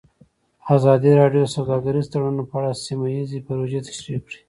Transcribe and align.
ازادي 0.75 1.11
راډیو 1.21 1.43
د 1.45 1.53
سوداګریز 1.57 2.05
تړونونه 2.13 2.43
په 2.49 2.55
اړه 2.59 2.71
سیمه 2.85 3.07
ییزې 3.15 3.39
پروژې 3.47 3.79
تشریح 3.87 4.19
کړې. 4.25 4.37